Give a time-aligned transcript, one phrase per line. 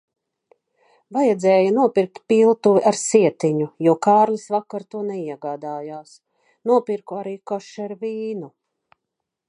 [1.17, 6.17] Vajadzēja nopirkt piltuvi ar sietiņu, jo Kārlis vakar to neiegādājās.
[6.73, 8.51] Nopirku arī kosher vīnu.